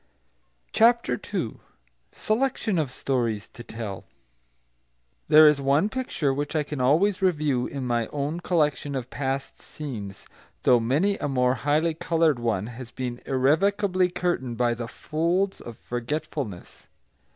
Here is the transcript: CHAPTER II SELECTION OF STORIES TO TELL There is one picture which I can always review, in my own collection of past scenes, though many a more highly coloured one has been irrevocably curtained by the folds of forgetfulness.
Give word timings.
CHAPTER 0.71 1.21
II 1.31 1.57
SELECTION 2.11 2.79
OF 2.79 2.89
STORIES 2.89 3.47
TO 3.49 3.61
TELL 3.61 4.03
There 5.27 5.47
is 5.47 5.61
one 5.61 5.89
picture 5.89 6.33
which 6.33 6.55
I 6.55 6.63
can 6.63 6.81
always 6.81 7.21
review, 7.21 7.67
in 7.67 7.85
my 7.85 8.07
own 8.07 8.39
collection 8.39 8.95
of 8.95 9.11
past 9.11 9.61
scenes, 9.61 10.25
though 10.63 10.79
many 10.79 11.19
a 11.19 11.27
more 11.27 11.53
highly 11.53 11.93
coloured 11.93 12.39
one 12.39 12.65
has 12.65 12.89
been 12.89 13.21
irrevocably 13.27 14.09
curtained 14.09 14.57
by 14.57 14.73
the 14.73 14.87
folds 14.87 15.61
of 15.61 15.77
forgetfulness. 15.77 16.87